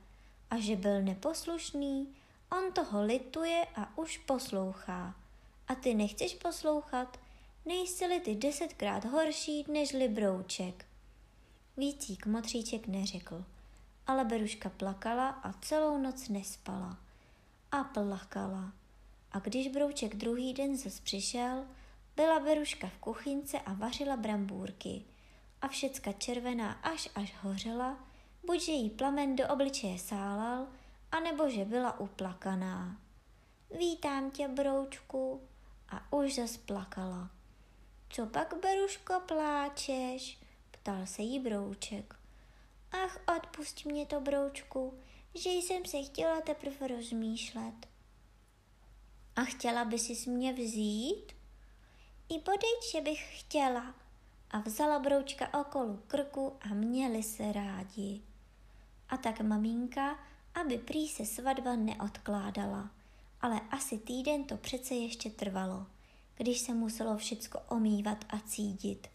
A 0.50 0.60
že 0.60 0.76
byl 0.76 1.02
neposlušný, 1.02 2.16
on 2.52 2.74
toho 2.74 3.04
lituje 3.04 3.68
a 3.76 3.98
už 3.98 4.18
poslouchá. 4.18 5.16
A 5.68 5.76
ty 5.76 5.94
nechceš 5.94 6.36
poslouchat? 6.36 7.20
Nejsi-li 7.66 8.20
ty 8.20 8.36
desetkrát 8.36 9.06
horší 9.06 9.66
nežli 9.72 10.08
brouček. 10.08 10.86
Vícík 11.78 12.26
motříček 12.26 12.88
neřekl, 12.88 13.46
ale 14.08 14.26
Beruška 14.26 14.70
plakala 14.70 15.30
a 15.30 15.54
celou 15.54 15.98
noc 15.98 16.30
nespala. 16.30 16.98
A 17.72 17.84
plakala. 17.84 18.79
A 19.32 19.40
když 19.40 19.68
Brouček 19.68 20.16
druhý 20.16 20.54
den 20.54 20.78
zas 20.78 21.00
přišel, 21.00 21.66
byla 22.16 22.40
Beruška 22.40 22.88
v 22.88 22.98
kuchynce 22.98 23.60
a 23.60 23.74
vařila 23.74 24.18
brambůrky. 24.18 25.06
A 25.62 25.68
všecka 25.68 26.12
červená 26.12 26.72
až 26.72 27.10
až 27.16 27.36
hořela, 27.42 28.08
buď 28.46 28.62
že 28.62 28.72
jí 28.72 28.90
plamen 28.90 29.36
do 29.36 29.48
obličeje 29.48 30.00
sálal, 30.00 30.68
anebo 31.12 31.50
že 31.50 31.66
byla 31.66 32.00
uplakaná. 32.00 32.98
Vítám 33.78 34.32
tě, 34.32 34.48
Broučku. 34.48 35.42
A 35.90 36.14
už 36.14 36.36
zas 36.36 36.58
plakala. 36.58 37.30
Co 38.10 38.26
pak, 38.26 38.54
Beruško, 38.62 39.22
pláčeš? 39.26 40.40
Ptal 40.72 41.06
se 41.06 41.22
jí 41.22 41.40
Brouček. 41.40 42.16
Ach, 42.92 43.20
odpust 43.38 43.86
mě 43.86 44.06
to, 44.06 44.22
Broučku, 44.22 45.00
že 45.36 45.50
jsem 45.50 45.86
se 45.86 46.04
chtěla 46.04 46.42
teprve 46.42 46.88
rozmýšlet. 46.88 47.89
A 49.40 49.44
chtěla 49.44 49.86
by 49.86 50.00
si 50.00 50.30
mě 50.30 50.54
vzít? 50.54 51.32
I 52.30 52.40
bodejť, 52.40 52.92
že 52.92 53.02
bych 53.02 53.40
chtěla. 53.40 53.96
A 54.52 54.60
vzala 54.60 55.00
broučka 55.00 55.60
okolo 55.60 56.00
krku 56.08 56.54
a 56.62 56.68
měli 56.68 57.24
se 57.24 57.52
rádi. 57.52 58.22
A 59.10 59.18
tak 59.18 59.42
maminka, 59.42 60.20
aby 60.54 60.78
prý 60.78 61.08
se 61.08 61.26
svatba 61.26 61.76
neodkládala. 61.76 62.92
Ale 63.42 63.62
asi 63.72 63.98
týden 63.98 64.44
to 64.44 64.58
přece 64.58 64.96
ještě 64.96 65.30
trvalo, 65.30 65.86
když 66.36 66.60
se 66.60 66.74
muselo 66.74 67.18
všecko 67.18 67.60
omývat 67.70 68.26
a 68.30 68.40
cídit. 68.40 69.08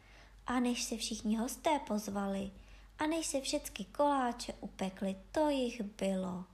A 0.47 0.61
než 0.61 0.83
se 0.83 0.97
všichni 0.97 1.37
hosté 1.37 1.79
pozvali, 1.79 2.51
a 2.99 3.07
než 3.07 3.27
se 3.27 3.41
všechny 3.41 3.85
koláče 3.85 4.53
upekly, 4.61 5.17
to 5.33 5.49
jich 5.49 5.83
bylo. 5.83 6.45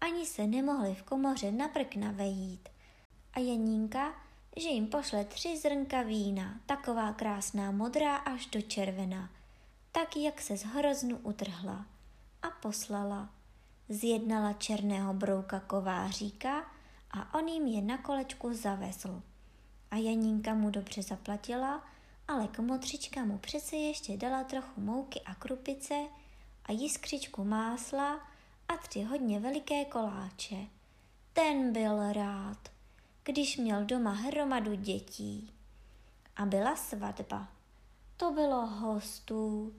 Ani 0.00 0.26
se 0.26 0.46
nemohli 0.46 0.94
v 0.94 1.02
komoře 1.02 1.52
na 1.52 1.68
prk 1.68 1.96
navejít, 1.96 2.68
a 3.36 3.40
Janínka, 3.40 4.14
že 4.56 4.68
jim 4.68 4.86
pošle 4.86 5.24
tři 5.24 5.58
zrnka 5.58 6.02
vína, 6.02 6.60
taková 6.66 7.12
krásná 7.12 7.70
modrá 7.70 8.16
až 8.16 8.46
do 8.46 8.62
červena, 8.62 9.30
tak 9.92 10.16
jak 10.16 10.40
se 10.40 10.56
z 10.56 10.62
hroznu 10.62 11.16
utrhla 11.16 11.86
a 12.42 12.50
poslala. 12.62 13.30
Zjednala 13.88 14.52
černého 14.52 15.14
brouka 15.14 15.60
kováříka 15.60 16.70
a 17.10 17.34
on 17.38 17.48
jim 17.48 17.66
je 17.66 17.82
na 17.82 17.98
kolečku 17.98 18.54
zavezl. 18.54 19.22
A 19.90 19.96
Janínka 19.96 20.54
mu 20.54 20.70
dobře 20.70 21.02
zaplatila, 21.02 21.84
ale 22.28 22.48
komotřička 22.48 23.24
mu 23.24 23.38
přece 23.38 23.76
ještě 23.76 24.16
dala 24.16 24.44
trochu 24.44 24.80
mouky 24.80 25.20
a 25.20 25.34
krupice 25.34 25.94
a 26.64 26.72
jiskřičku 26.72 27.44
másla 27.44 28.28
a 28.68 28.76
tři 28.76 29.02
hodně 29.02 29.40
veliké 29.40 29.84
koláče. 29.84 30.56
Ten 31.32 31.72
byl 31.72 32.12
rád 32.12 32.75
když 33.26 33.56
měl 33.56 33.84
doma 33.84 34.10
hromadu 34.10 34.74
dětí. 34.74 35.52
A 36.36 36.46
byla 36.46 36.76
svatba. 36.76 37.48
To 38.16 38.30
bylo 38.30 38.66
hostů. 38.66 39.74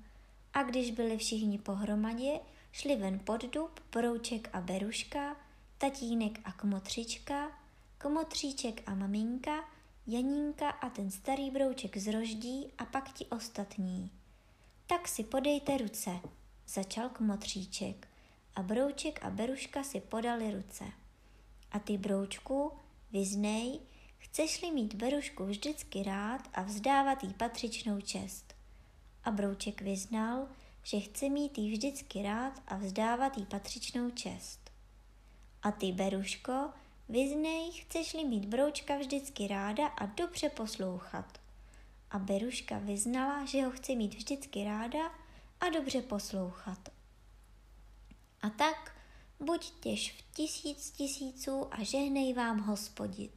A 0.53 0.63
když 0.63 0.91
byli 0.91 1.17
všichni 1.17 1.57
pohromadě, 1.57 2.39
šli 2.71 2.95
ven 2.95 3.19
pod 3.19 3.41
dub 3.45 3.79
Brouček 3.91 4.49
a 4.53 4.61
Beruška, 4.61 5.35
tatínek 5.77 6.39
a 6.45 6.51
kmotřička, 6.51 7.51
kmotříček 7.97 8.83
a 8.85 8.95
maminka, 8.95 9.69
Janínka 10.07 10.69
a 10.69 10.89
ten 10.89 11.11
starý 11.11 11.51
brouček 11.51 11.97
z 11.97 12.11
roždí 12.11 12.71
a 12.77 12.85
pak 12.85 13.13
ti 13.13 13.25
ostatní. 13.25 14.11
Tak 14.87 15.07
si 15.07 15.23
podejte 15.23 15.77
ruce, 15.77 16.11
začal 16.67 17.09
kmotříček 17.09 18.07
a 18.55 18.61
brouček 18.61 19.25
a 19.25 19.29
Beruška 19.29 19.83
si 19.83 20.01
podali 20.01 20.51
ruce. 20.51 20.85
A 21.71 21.79
ty 21.79 21.97
broučku, 21.97 22.71
Vyznej, 23.11 23.79
chceš-li 24.17 24.71
mít 24.71 24.93
Berušku 24.93 25.45
vždycky 25.45 26.03
rád 26.03 26.49
a 26.53 26.61
vzdávat 26.61 27.23
jí 27.23 27.33
patřičnou 27.33 28.01
čest. 28.01 28.53
A 29.23 29.31
Brouček 29.31 29.81
vyznal, 29.81 30.47
že 30.83 30.99
chce 30.99 31.29
mít 31.29 31.57
jí 31.57 31.71
vždycky 31.71 32.21
rád 32.21 32.61
a 32.67 32.77
vzdávat 32.77 33.37
jí 33.37 33.45
patřičnou 33.45 34.11
čest. 34.11 34.71
A 35.63 35.71
ty, 35.71 35.91
Beruško, 35.91 36.69
vyznej, 37.09 37.71
chceš-li 37.71 38.23
mít 38.23 38.45
Broučka 38.45 38.97
vždycky 38.97 39.47
ráda 39.47 39.87
a 39.87 40.05
dobře 40.05 40.49
poslouchat. 40.49 41.37
A 42.11 42.19
Beruška 42.19 42.77
vyznala, 42.77 43.45
že 43.45 43.65
ho 43.65 43.71
chce 43.71 43.95
mít 43.95 44.13
vždycky 44.13 44.63
ráda 44.63 45.11
a 45.59 45.69
dobře 45.69 46.01
poslouchat. 46.01 46.89
A 48.41 48.49
tak 48.49 48.96
buď 49.39 49.73
těž 49.79 50.11
v 50.11 50.35
tisíc 50.35 50.91
tisíců 50.91 51.67
a 51.71 51.83
žehnej 51.83 52.33
vám 52.33 52.59
hospodin. 52.59 53.29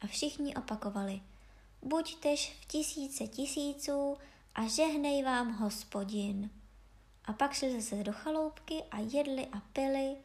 A 0.00 0.06
všichni 0.06 0.56
opakovali, 0.56 1.20
buď 1.82 2.16
tež 2.20 2.56
v 2.60 2.64
tisíce 2.64 3.26
tisíců 3.26 4.16
a 4.54 4.66
žehnej 4.66 5.22
vám 5.22 5.52
hospodin. 5.52 6.50
A 7.24 7.32
pak 7.32 7.52
šli 7.52 7.80
zase 7.80 8.04
do 8.04 8.12
chaloupky 8.12 8.84
a 8.90 8.98
jedli 8.98 9.46
a 9.46 9.60
pili 9.72 10.16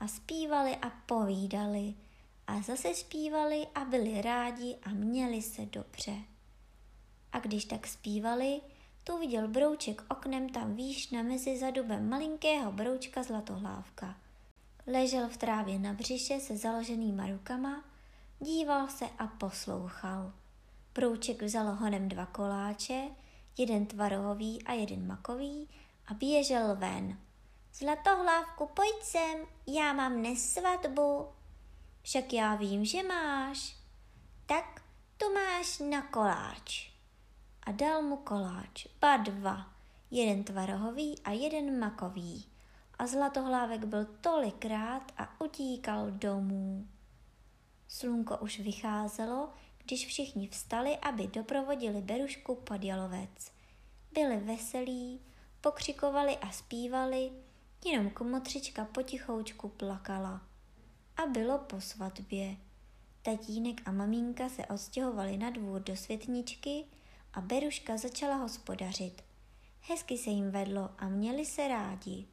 a 0.00 0.08
zpívali 0.08 0.76
a 0.76 0.90
povídali 0.90 1.94
a 2.46 2.60
zase 2.60 2.94
zpívali 2.94 3.66
a 3.74 3.84
byli 3.84 4.22
rádi 4.22 4.76
a 4.82 4.88
měli 4.88 5.42
se 5.42 5.66
dobře. 5.66 6.14
A 7.32 7.40
když 7.40 7.64
tak 7.64 7.86
zpívali, 7.86 8.60
tu 9.04 9.18
viděl 9.18 9.48
brouček 9.48 10.02
oknem 10.08 10.48
tam 10.48 10.74
výš 10.74 11.10
na 11.10 11.22
mezi 11.22 11.58
za 11.58 11.70
dubem 11.70 12.08
malinkého 12.08 12.72
broučka 12.72 13.22
zlatohlávka. 13.22 14.16
Ležel 14.86 15.28
v 15.28 15.36
trávě 15.36 15.78
na 15.78 15.92
břiše 15.92 16.40
se 16.40 16.56
založenýma 16.56 17.26
rukama, 17.26 17.84
díval 18.40 18.88
se 18.88 19.04
a 19.18 19.26
poslouchal. 19.26 20.32
Brouček 20.94 21.42
vzal 21.42 21.74
honem 21.74 22.08
dva 22.08 22.26
koláče, 22.26 23.02
jeden 23.58 23.86
tvarohový 23.86 24.62
a 24.62 24.72
jeden 24.72 25.06
makový 25.06 25.68
a 26.06 26.14
běžel 26.14 26.76
ven. 26.76 27.18
Zlatohlávku, 27.74 28.66
pojď 28.66 29.02
sem, 29.02 29.38
já 29.66 29.92
mám 29.92 30.12
dnes 30.12 30.52
svatbu. 30.52 31.28
Však 32.02 32.32
já 32.32 32.54
vím, 32.54 32.84
že 32.84 33.02
máš. 33.02 33.76
Tak 34.46 34.82
tu 35.16 35.34
máš 35.34 35.78
na 35.78 36.02
koláč 36.02 36.91
a 37.62 37.72
dal 37.72 38.02
mu 38.02 38.16
koláč, 38.16 38.86
ba 39.00 39.16
dva, 39.16 39.72
jeden 40.10 40.44
tvarohový 40.44 41.18
a 41.24 41.30
jeden 41.30 41.78
makový. 41.78 42.46
A 42.98 43.06
zlatohlávek 43.06 43.84
byl 43.84 44.04
tolikrát 44.20 45.12
a 45.18 45.40
utíkal 45.40 46.10
domů. 46.10 46.86
Slunko 47.88 48.36
už 48.36 48.58
vycházelo, 48.60 49.48
když 49.84 50.06
všichni 50.06 50.48
vstali, 50.48 50.98
aby 50.98 51.26
doprovodili 51.26 52.02
Berušku 52.02 52.54
pod 52.54 52.84
jalovec. 52.84 53.52
Byli 54.12 54.36
veselí, 54.36 55.20
pokřikovali 55.60 56.36
a 56.36 56.50
zpívali, 56.50 57.32
jenom 57.84 58.10
komotřička 58.10 58.84
potichoučku 58.84 59.68
plakala. 59.68 60.42
A 61.16 61.26
bylo 61.26 61.58
po 61.58 61.80
svatbě. 61.80 62.56
Tatínek 63.22 63.82
a 63.84 63.92
maminka 63.92 64.48
se 64.48 64.66
odstěhovali 64.66 65.36
na 65.36 65.50
dvůr 65.50 65.82
do 65.82 65.96
světničky, 65.96 66.84
a 67.34 67.40
Beruška 67.40 67.96
začala 67.96 68.36
hospodařit. 68.36 69.24
Hezky 69.80 70.18
se 70.18 70.30
jim 70.30 70.50
vedlo 70.50 70.90
a 70.98 71.08
měli 71.08 71.44
se 71.44 71.68
rádi. 71.68 72.26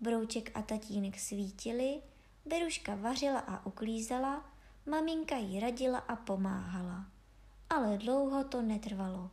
Brouček 0.00 0.50
a 0.54 0.62
tatínek 0.62 1.18
svítili, 1.18 2.02
Beruška 2.44 2.94
vařila 2.94 3.38
a 3.40 3.66
uklízela, 3.66 4.44
maminka 4.86 5.36
jí 5.36 5.60
radila 5.60 5.98
a 5.98 6.16
pomáhala. 6.16 7.06
Ale 7.70 7.98
dlouho 7.98 8.44
to 8.44 8.62
netrvalo. 8.62 9.30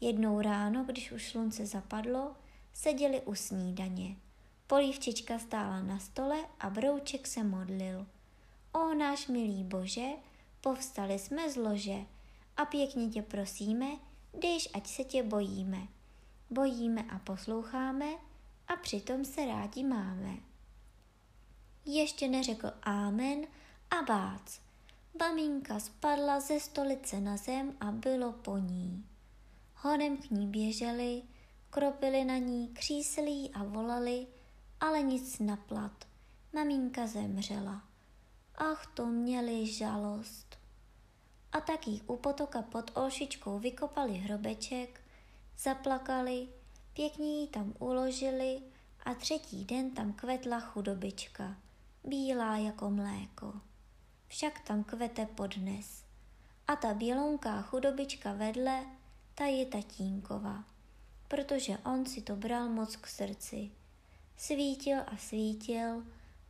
Jednou 0.00 0.40
ráno, 0.40 0.84
když 0.84 1.12
už 1.12 1.30
slunce 1.30 1.66
zapadlo, 1.66 2.36
seděli 2.72 3.20
u 3.20 3.34
snídaně. 3.34 4.16
Polívčička 4.66 5.38
stála 5.38 5.82
na 5.82 5.98
stole 5.98 6.38
a 6.60 6.70
Brouček 6.70 7.26
se 7.26 7.42
modlil. 7.42 8.06
O 8.72 8.94
náš 8.94 9.26
milý 9.26 9.64
Bože, 9.64 10.08
povstali 10.60 11.18
jsme 11.18 11.50
z 11.50 11.56
lože 11.56 11.98
a 12.56 12.64
pěkně 12.64 13.08
tě 13.08 13.22
prosíme, 13.22 13.86
když 14.32 14.68
ať 14.74 14.86
se 14.86 15.04
tě 15.04 15.22
bojíme. 15.22 15.88
Bojíme 16.50 17.02
a 17.02 17.18
posloucháme 17.18 18.06
a 18.68 18.76
přitom 18.76 19.24
se 19.24 19.46
rádi 19.46 19.84
máme. 19.84 20.36
Ještě 21.84 22.28
neřekl 22.28 22.72
ámen 22.82 23.46
a 23.90 24.02
bác. 24.02 24.60
Maminka 25.20 25.80
spadla 25.80 26.40
ze 26.40 26.60
stolice 26.60 27.20
na 27.20 27.36
zem 27.36 27.76
a 27.80 27.92
bylo 27.92 28.32
po 28.32 28.58
ní. 28.58 29.06
Honem 29.74 30.16
k 30.16 30.30
ní 30.30 30.46
běželi, 30.46 31.22
kropili 31.70 32.24
na 32.24 32.36
ní, 32.36 32.68
křísli 32.68 33.50
a 33.54 33.64
volali, 33.64 34.26
ale 34.80 35.02
nic 35.02 35.38
naplat. 35.38 36.04
Maminka 36.52 37.06
zemřela. 37.06 37.82
Ach, 38.54 38.86
to 38.86 39.06
měli 39.06 39.66
žalost 39.66 40.51
a 41.52 41.60
tak 41.60 41.86
jí 41.86 42.02
u 42.06 42.16
potoka 42.16 42.62
pod 42.62 42.90
Olšičkou 42.94 43.58
vykopali 43.58 44.12
hrobeček, 44.12 45.00
zaplakali, 45.58 46.48
pěkně 46.92 47.40
ji 47.40 47.48
tam 47.48 47.74
uložili 47.78 48.62
a 49.04 49.14
třetí 49.14 49.64
den 49.64 49.90
tam 49.90 50.12
kvetla 50.12 50.60
chudobička, 50.60 51.56
bílá 52.04 52.56
jako 52.56 52.90
mléko. 52.90 53.52
Však 54.28 54.60
tam 54.60 54.84
kvete 54.84 55.26
podnes. 55.26 56.04
A 56.68 56.76
ta 56.76 56.94
bělonká 56.94 57.62
chudobička 57.62 58.32
vedle, 58.32 58.86
ta 59.34 59.44
je 59.44 59.66
tatínkova, 59.66 60.64
protože 61.28 61.78
on 61.78 62.06
si 62.06 62.22
to 62.22 62.36
bral 62.36 62.68
moc 62.68 62.96
k 62.96 63.06
srdci. 63.06 63.70
Svítil 64.36 64.98
a 65.06 65.16
svítil, 65.16 66.04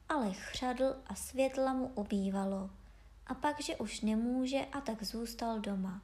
ale 0.08 0.32
chřadl 0.32 0.96
a 1.06 1.14
světla 1.14 1.72
mu 1.72 1.86
ubývalo 1.86 2.70
a 3.26 3.35
pak, 3.35 3.61
že 3.61 3.76
už 3.76 4.00
nemůže 4.00 4.66
a 4.72 4.80
tak 4.80 5.02
zůstal 5.02 5.61
doma. 5.61 6.02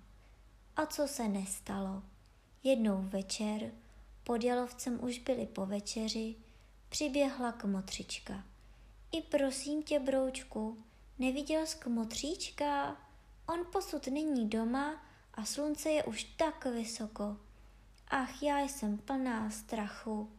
A 0.76 0.86
co 0.86 1.08
se 1.08 1.28
nestalo? 1.28 2.02
Jednou 2.62 3.02
večer, 3.02 3.72
pod 4.24 4.44
jalovcem 4.44 5.04
už 5.04 5.18
byli 5.18 5.46
po 5.46 5.66
večeři, 5.66 6.36
přiběhla 6.88 7.52
kmotřička. 7.52 8.44
I 9.12 9.22
prosím 9.22 9.82
tě, 9.82 10.00
broučku, 10.00 10.84
neviděl 11.18 11.66
jsi 11.66 11.78
kmotříčka? 11.78 12.96
On 13.46 13.66
posud 13.72 14.06
není 14.06 14.48
doma 14.48 15.02
a 15.34 15.44
slunce 15.44 15.90
je 15.90 16.04
už 16.04 16.24
tak 16.24 16.64
vysoko. 16.64 17.36
Ach, 18.08 18.42
já 18.42 18.60
jsem 18.60 18.98
plná 18.98 19.50
strachu. 19.50 20.30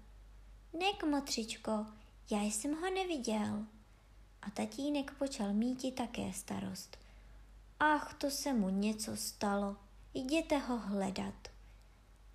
Ne, 0.74 0.94
kmotřičko, 0.98 1.86
já 2.32 2.42
jsem 2.42 2.74
ho 2.82 2.90
neviděl 2.90 3.66
a 4.42 4.50
tatínek 4.50 5.12
počal 5.12 5.54
míti 5.54 5.92
také 5.92 6.34
starost. 6.34 6.98
Ach, 7.80 8.14
to 8.14 8.32
se 8.32 8.54
mu 8.54 8.70
něco 8.70 9.18
stalo, 9.18 9.76
jděte 10.14 10.58
ho 10.58 10.78
hledat. 10.78 11.48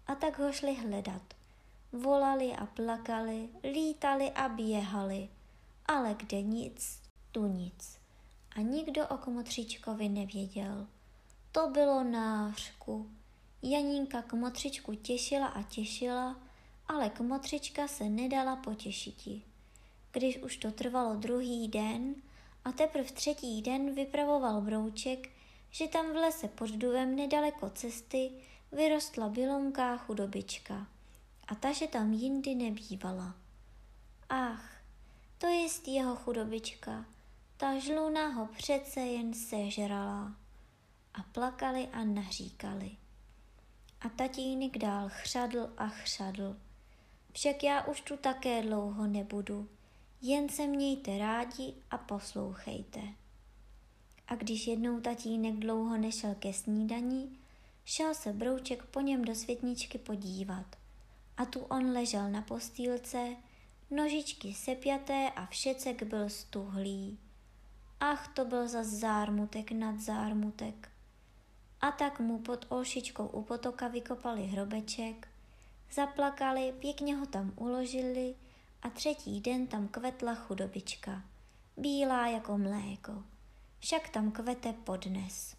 A 0.07 0.15
tak 0.15 0.39
ho 0.39 0.53
šli 0.53 0.75
hledat. 0.75 1.23
Volali 1.93 2.53
a 2.53 2.67
plakali, 2.67 3.49
lítali 3.63 4.31
a 4.31 4.49
běhali, 4.49 5.29
ale 5.87 6.15
kde 6.15 6.43
nic, 6.43 7.01
tu 7.33 7.47
nic. 7.47 7.99
A 8.57 8.61
nikdo 8.61 9.09
o 9.09 9.19
komotřičkovi 9.19 10.09
nevěděl. 10.09 10.87
To 11.53 11.69
bylo 11.71 12.05
nářku. 12.05 13.11
Janínka 13.63 14.23
kmotřičku 14.23 14.95
těšila 14.95 15.47
a 15.47 15.63
těšila, 15.63 16.37
ale 16.89 17.11
kmotřička 17.11 17.89
se 17.89 18.05
nedala 18.05 18.57
potěšiti 18.57 19.43
když 20.15 20.39
už 20.39 20.57
to 20.57 20.71
trvalo 20.71 21.15
druhý 21.15 21.69
den 21.69 22.15
a 22.65 22.73
teprve 22.73 23.05
třetí 23.05 23.63
den 23.63 23.95
vypravoval 23.95 24.61
brouček, 24.61 25.31
že 25.71 25.89
tam 25.89 26.13
v 26.13 26.17
lese 26.17 26.49
pod 26.49 26.71
duvem 26.71 27.17
nedaleko 27.17 27.71
cesty 27.71 28.31
vyrostla 28.73 29.29
bylonká 29.29 29.97
chudobička 29.97 30.87
a 31.49 31.55
ta, 31.55 31.73
že 31.73 31.87
tam 31.87 32.13
jindy 32.13 32.55
nebývala. 32.55 33.35
Ach, 34.29 34.83
to 35.39 35.47
je 35.47 35.67
jeho 35.87 36.17
chudobička, 36.17 37.05
ta 37.57 37.79
žluna 37.79 38.29
ho 38.29 38.47
přece 38.47 39.01
jen 39.01 39.35
sežrala. 39.35 40.37
A 41.15 41.23
plakali 41.23 41.89
a 41.93 42.05
naříkali. 42.05 42.91
A 44.01 44.09
tatínek 44.09 44.79
dál 44.79 45.09
chřadl 45.09 45.75
a 45.77 45.89
chřadl. 45.89 46.57
Však 47.33 47.63
já 47.63 47.85
už 47.85 48.01
tu 48.01 48.17
také 48.17 48.63
dlouho 48.63 49.07
nebudu, 49.07 49.69
jen 50.27 50.49
se 50.49 50.67
mějte 50.67 51.19
rádi 51.19 51.75
a 51.91 51.99
poslouchejte. 51.99 53.01
A 54.29 54.35
když 54.35 54.67
jednou 54.67 55.01
tatínek 55.01 55.55
dlouho 55.55 55.97
nešel 55.97 56.35
ke 56.35 56.53
snídani, 56.53 57.29
šel 57.85 58.15
se 58.15 58.33
brouček 58.33 58.85
po 58.85 59.01
něm 59.01 59.25
do 59.25 59.35
světničky 59.35 59.99
podívat. 59.99 60.67
A 61.37 61.45
tu 61.45 61.61
on 61.61 61.93
ležel 61.93 62.31
na 62.31 62.43
postýlce, 62.43 63.37
nožičky 63.91 64.55
sepjaté 64.55 65.31
a 65.37 65.47
všecek 65.47 66.03
byl 66.03 66.29
stuhlý. 66.29 67.19
Ach, 68.01 68.29
to 68.29 68.45
byl 68.45 68.69
za 68.69 68.85
zármutek 68.85 69.73
nad 69.73 70.01
zármutek. 70.01 70.91
A 71.81 71.93
tak 71.93 72.21
mu 72.21 72.39
pod 72.39 72.67
olšičkou 72.69 73.27
u 73.27 73.43
potoka 73.43 73.89
vykopali 73.89 74.43
hrobeček, 74.43 75.29
zaplakali, 75.93 76.75
pěkně 76.79 77.17
ho 77.17 77.27
tam 77.27 77.53
uložili 77.57 78.35
a 78.85 78.91
třetí 78.91 79.41
den 79.41 79.67
tam 79.67 79.89
kvetla 79.89 80.35
chudobička, 80.35 81.23
bílá 81.77 82.27
jako 82.27 82.59
mléko, 82.59 83.23
však 83.79 84.09
tam 84.09 84.31
kvete 84.33 84.73
podnes. 84.73 85.57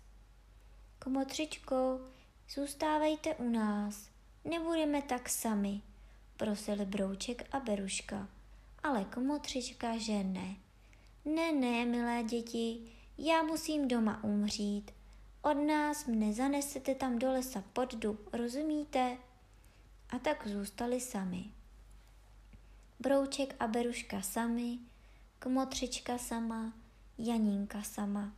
Komotřičko, 1.03 2.01
zůstávejte 2.49 3.35
u 3.35 3.49
nás, 3.49 4.09
nebudeme 4.45 5.01
tak 5.01 5.29
sami, 5.29 5.81
prosili 6.37 6.85
Brouček 6.85 7.47
a 7.51 7.59
Beruška. 7.59 8.27
ale 8.83 9.03
kmotřička, 9.03 9.97
že 9.97 10.23
ne. 10.23 10.55
Ne, 11.25 11.51
ne, 11.51 11.85
milé 11.85 12.23
děti, 12.23 12.91
já 13.17 13.43
musím 13.43 13.87
doma 13.87 14.23
umřít. 14.23 14.91
Od 15.41 15.53
nás 15.53 16.05
mne 16.05 16.33
zanesete 16.33 16.95
tam 16.95 17.19
do 17.19 17.31
lesa 17.31 17.63
pod 17.73 17.95
dub, 17.95 18.33
rozumíte? 18.33 19.17
A 20.09 20.19
tak 20.19 20.47
zůstali 20.47 21.01
sami. 21.01 21.54
Brouček 22.99 23.55
a 23.59 23.67
Beruška 23.67 24.21
sami, 24.21 24.79
Kmotřička 25.39 26.17
sama, 26.17 26.73
Janínka 27.17 27.83
sama. 27.83 28.33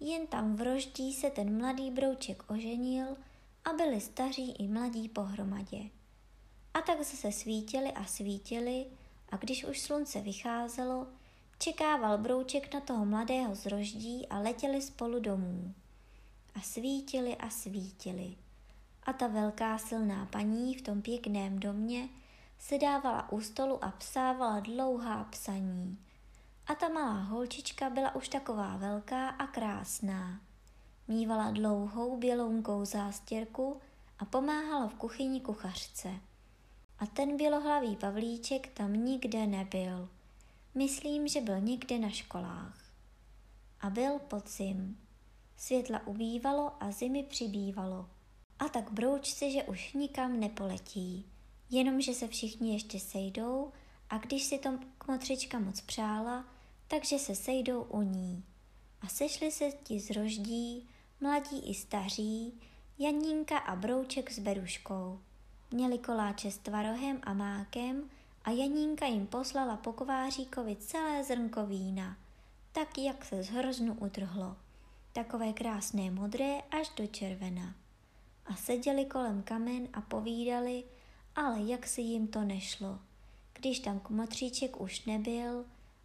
Jen 0.00 0.26
tam 0.26 0.56
v 0.56 0.62
roždí 0.62 1.12
se 1.12 1.30
ten 1.30 1.58
mladý 1.58 1.90
Brouček 1.90 2.50
oženil 2.50 3.16
a 3.64 3.72
byli 3.72 4.00
staří 4.00 4.52
i 4.52 4.68
mladí 4.68 5.08
pohromadě. 5.08 5.90
A 6.74 6.80
tak 6.80 7.04
se 7.04 7.32
svítili 7.32 7.92
a 7.92 8.04
svítili 8.04 8.86
a 9.28 9.36
když 9.36 9.64
už 9.64 9.80
slunce 9.80 10.20
vycházelo, 10.20 11.06
čekával 11.58 12.18
Brouček 12.18 12.74
na 12.74 12.80
toho 12.80 13.04
mladého 13.04 13.54
z 13.54 13.66
roždí 13.66 14.26
a 14.28 14.38
letěli 14.38 14.82
spolu 14.82 15.20
domů. 15.20 15.74
A 16.54 16.60
svítili 16.60 17.36
a 17.36 17.50
svítili. 17.50 18.36
A 19.02 19.12
ta 19.12 19.26
velká 19.26 19.78
silná 19.78 20.26
paní 20.26 20.74
v 20.74 20.82
tom 20.82 21.02
pěkném 21.02 21.58
domě 21.58 22.08
se 22.60 22.78
dávala 22.78 23.32
u 23.32 23.40
stolu 23.40 23.84
a 23.84 23.90
psávala 23.90 24.60
dlouhá 24.60 25.24
psaní. 25.24 25.98
A 26.66 26.74
ta 26.74 26.88
malá 26.88 27.22
holčička 27.22 27.90
byla 27.90 28.14
už 28.14 28.28
taková 28.28 28.76
velká 28.76 29.28
a 29.28 29.46
krásná. 29.46 30.40
Mívala 31.08 31.50
dlouhou 31.50 32.16
bělounkou 32.16 32.84
zástěrku 32.84 33.80
a 34.18 34.24
pomáhala 34.24 34.88
v 34.88 34.94
kuchyni 34.94 35.40
kuchařce. 35.40 36.10
A 36.98 37.06
ten 37.06 37.36
bělohlavý 37.36 37.96
Pavlíček 37.96 38.66
tam 38.68 38.92
nikde 38.92 39.46
nebyl. 39.46 40.08
Myslím, 40.74 41.28
že 41.28 41.40
byl 41.40 41.60
někde 41.60 41.98
na 41.98 42.10
školách. 42.10 42.78
A 43.80 43.90
byl 43.90 44.18
podzim. 44.18 44.98
Světla 45.56 46.06
ubývalo 46.06 46.72
a 46.80 46.90
zimy 46.90 47.22
přibývalo. 47.22 48.08
A 48.58 48.68
tak 48.68 48.90
broučci, 48.90 49.52
že 49.52 49.62
už 49.62 49.92
nikam 49.92 50.40
nepoletí. 50.40 51.26
Jenomže 51.70 52.14
se 52.14 52.28
všichni 52.28 52.72
ještě 52.72 53.00
sejdou 53.00 53.72
a 54.10 54.18
když 54.18 54.44
si 54.44 54.58
to 54.58 54.78
kmotřička 54.98 55.58
moc 55.58 55.80
přála, 55.80 56.44
takže 56.88 57.18
se 57.18 57.34
sejdou 57.34 57.82
u 57.82 58.02
ní. 58.02 58.44
A 59.00 59.08
sešli 59.08 59.52
se 59.52 59.72
ti 59.84 60.00
z 60.00 60.10
roždí, 60.10 60.88
mladí 61.20 61.70
i 61.70 61.74
staří, 61.74 62.60
Janínka 62.98 63.58
a 63.58 63.76
Brouček 63.76 64.30
s 64.30 64.38
Beruškou. 64.38 65.20
Měli 65.70 65.98
koláče 65.98 66.50
s 66.50 66.58
tvarohem 66.58 67.20
a 67.22 67.32
mákem 67.32 68.10
a 68.44 68.50
Janínka 68.50 69.06
jim 69.06 69.26
poslala 69.26 69.76
po 69.76 69.92
kováříkovi 69.92 70.76
celé 70.76 71.24
zrnko 71.24 71.66
vína, 71.66 72.16
tak 72.72 72.98
jak 72.98 73.24
se 73.24 73.42
z 73.42 73.48
hroznu 73.48 73.94
utrhlo. 73.94 74.56
Takové 75.12 75.52
krásné 75.52 76.10
modré 76.10 76.58
až 76.80 76.90
do 76.96 77.06
červena. 77.06 77.74
A 78.46 78.56
seděli 78.56 79.04
kolem 79.04 79.42
kamen 79.42 79.88
a 79.92 80.00
povídali, 80.00 80.84
ale 81.36 81.62
jak 81.62 81.86
si 81.86 82.00
jim 82.00 82.26
to 82.26 82.40
nešlo. 82.40 82.98
Když 83.52 83.80
tam 83.80 84.00
kmotříček 84.00 84.80
už 84.80 85.04
nebyl 85.04 85.64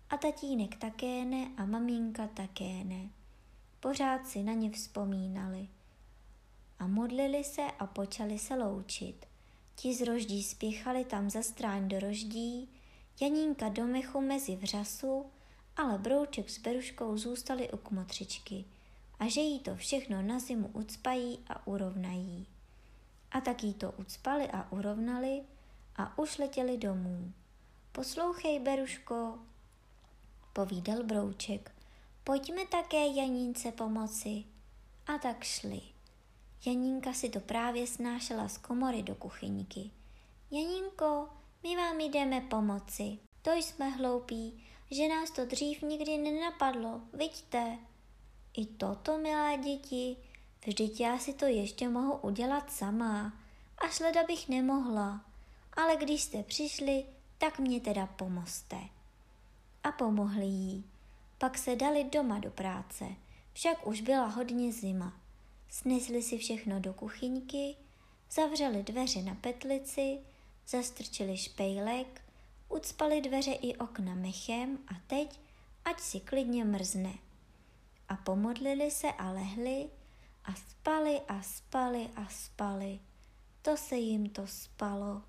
a 0.09 0.17
tatínek 0.17 0.75
také 0.75 1.25
ne 1.25 1.51
a 1.57 1.65
maminka 1.65 2.27
také 2.27 2.83
ne. 2.83 3.09
Pořád 3.79 4.27
si 4.27 4.43
na 4.43 4.53
ně 4.53 4.71
vzpomínali. 4.71 5.67
A 6.79 6.87
modlili 6.87 7.43
se 7.43 7.61
a 7.79 7.87
počali 7.87 8.39
se 8.39 8.55
loučit. 8.55 9.25
Ti 9.75 9.93
z 9.93 10.01
roždí 10.01 10.43
spěchali 10.43 11.05
tam 11.05 11.29
za 11.29 11.43
stráň 11.43 11.87
do 11.87 11.99
roždí, 11.99 12.69
Janínka 13.21 13.69
do 13.69 13.85
mechu 13.85 14.21
mezi 14.21 14.55
vřasu, 14.55 15.25
ale 15.77 15.97
Brouček 15.97 16.49
s 16.49 16.57
Beruškou 16.57 17.17
zůstali 17.17 17.71
u 17.71 17.77
kmotřičky 17.77 18.65
a 19.19 19.27
že 19.27 19.41
jí 19.41 19.59
to 19.59 19.75
všechno 19.75 20.21
na 20.21 20.39
zimu 20.39 20.67
ucpají 20.67 21.39
a 21.47 21.67
urovnají. 21.67 22.47
A 23.35 23.41
tak 23.41 23.63
jí 23.63 23.73
to 23.73 23.91
ucpali 23.91 24.47
a 24.47 24.71
urovnali 24.71 25.43
a 25.95 26.17
už 26.17 26.37
letěli 26.37 26.77
domů. 26.77 27.33
Poslouchej, 27.91 28.59
Beruško, 28.59 29.39
povídal 30.53 31.03
Brouček, 31.03 31.71
pojďme 32.23 32.65
také 32.65 33.07
Janínce 33.07 33.71
pomoci. 33.71 34.43
A 35.07 35.17
tak 35.17 35.43
šli. 35.43 35.81
Janínka 36.65 37.13
si 37.13 37.29
to 37.29 37.39
právě 37.39 37.87
snášela 37.87 38.47
z 38.47 38.57
komory 38.57 39.03
do 39.03 39.15
kuchyňky. 39.15 39.91
Janínko, 40.51 41.29
my 41.63 41.75
vám 41.75 41.99
jdeme 41.99 42.41
pomoci. 42.41 43.17
To 43.41 43.51
jsme 43.51 43.89
hloupí, 43.89 44.63
že 44.91 45.07
nás 45.07 45.31
to 45.31 45.45
dřív 45.45 45.81
nikdy 45.81 46.17
nenapadlo, 46.17 47.01
vidíte. 47.13 47.77
I 48.57 48.65
toto, 48.65 49.17
milé 49.17 49.57
děti, 49.57 50.17
vždyť 50.67 50.99
já 50.99 51.17
si 51.17 51.33
to 51.33 51.45
ještě 51.45 51.89
mohu 51.89 52.17
udělat 52.17 52.71
sama. 52.71 53.33
A 53.77 53.87
šleda 53.87 54.23
bych 54.23 54.49
nemohla. 54.49 55.21
Ale 55.73 55.95
když 55.95 56.23
jste 56.23 56.43
přišli, 56.43 57.05
tak 57.37 57.59
mě 57.59 57.81
teda 57.81 58.05
pomozte. 58.05 58.77
A 59.83 59.91
pomohli 59.91 60.45
jí. 60.45 60.83
Pak 61.37 61.57
se 61.57 61.75
dali 61.75 62.03
doma 62.03 62.39
do 62.39 62.51
práce, 62.51 63.05
však 63.53 63.87
už 63.87 64.01
byla 64.01 64.27
hodně 64.27 64.71
zima. 64.73 65.13
Snesli 65.69 66.21
si 66.21 66.37
všechno 66.37 66.79
do 66.79 66.93
kuchyňky, 66.93 67.75
zavřeli 68.31 68.83
dveře 68.83 69.21
na 69.21 69.35
petlici, 69.35 70.19
zastrčili 70.67 71.37
špejlek, 71.37 72.21
ucpali 72.69 73.21
dveře 73.21 73.51
i 73.51 73.75
okna 73.75 74.15
mechem 74.15 74.79
a 74.87 74.93
teď, 75.07 75.39
ať 75.85 75.99
si 75.99 76.19
klidně 76.19 76.65
mrzne. 76.65 77.13
A 78.09 78.15
pomodlili 78.15 78.91
se 78.91 79.11
a 79.11 79.31
lehli 79.31 79.89
a 80.47 80.55
spali 80.55 81.21
a 81.27 81.41
spali 81.41 82.09
a 82.15 82.29
spali. 82.29 82.99
To 83.61 83.77
se 83.77 83.95
jim 83.97 84.29
to 84.29 84.47
spalo. 84.47 85.21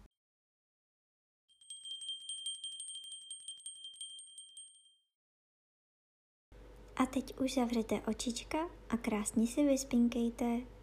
A 6.97 7.07
teď 7.07 7.39
už 7.39 7.55
zavřete 7.55 8.01
očička 8.01 8.59
a 8.89 8.97
krásně 8.97 9.47
si 9.47 9.65
vyspinkejte. 9.65 10.76